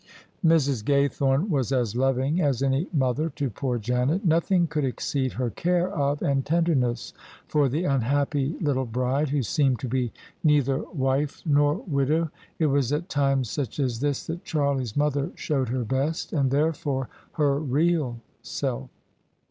[0.43, 0.83] Mrs.
[0.83, 5.89] Gaythome was as loving as any mother to poor Janet: nothing could exceed her care
[5.91, 7.13] of and tenderness
[7.47, 10.11] for the unhappy little bride, who seemed to be
[10.43, 12.31] neither wife nor [209] THE SUBJECTION widow.
[12.57, 17.07] It was at times such as this that Charlie's mother showed her best— and therefore
[17.33, 18.89] her real— self.